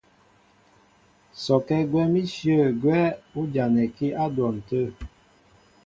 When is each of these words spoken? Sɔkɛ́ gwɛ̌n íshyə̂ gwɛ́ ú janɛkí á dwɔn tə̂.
Sɔkɛ́ 1.43 1.81
gwɛ̌n 1.91 2.13
íshyə̂ 2.23 2.61
gwɛ́ 2.81 3.01
ú 3.39 3.41
janɛkí 3.53 4.07
á 4.21 4.25
dwɔn 4.35 4.55
tə̂. 4.67 4.83